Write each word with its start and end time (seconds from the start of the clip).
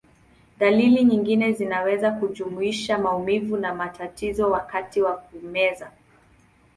Dalili 0.59 1.03
nyingine 1.03 1.53
zinaweza 1.53 2.11
kujumuisha 2.11 2.97
maumivu 2.97 3.57
na 3.57 3.75
matatizo 3.75 4.51
wakati 4.51 5.01
wa 5.01 5.17
kumeza. 5.17 5.91